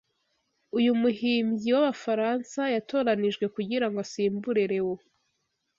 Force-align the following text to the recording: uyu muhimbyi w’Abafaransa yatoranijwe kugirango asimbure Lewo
uyu 0.77 0.91
muhimbyi 1.01 1.69
w’Abafaransa 1.75 2.61
yatoranijwe 2.75 3.45
kugirango 3.55 3.97
asimbure 4.05 4.63
Lewo 4.71 4.95